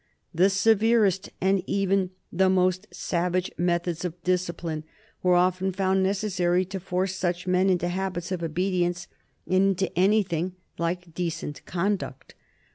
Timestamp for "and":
1.41-1.61, 9.45-9.55